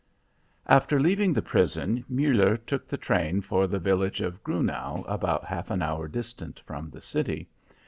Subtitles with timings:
[0.65, 5.69] After leaving the prison, Muller took the train for the village of Grunau, about half
[5.69, 7.47] an hour distant from the city.